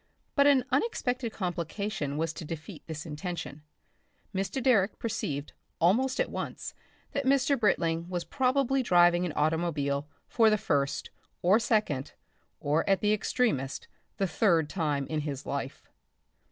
But 0.33 0.47
an 0.47 0.65
unexpected 0.71 1.31
complication 1.31 2.17
was 2.17 2.33
to 2.33 2.43
defeat 2.43 2.81
this 2.87 3.05
intention. 3.05 3.61
Mr. 4.33 4.59
Direck 4.59 4.97
perceived 4.97 5.53
almost 5.79 6.19
at 6.19 6.31
once 6.31 6.73
that 7.11 7.23
Mr. 7.27 7.55
Britling 7.59 8.09
was 8.09 8.23
probably 8.25 8.81
driving 8.81 9.27
an 9.27 9.33
automobile 9.35 10.07
for 10.27 10.49
the 10.49 10.57
first 10.57 11.11
or 11.43 11.59
second 11.59 12.13
or 12.59 12.83
at 12.89 13.01
the 13.01 13.13
extremest 13.13 13.87
the 14.17 14.25
third 14.25 14.71
time 14.71 15.05
in 15.05 15.21
his 15.21 15.45
life. 15.45 15.87